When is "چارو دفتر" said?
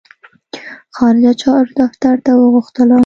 1.41-2.15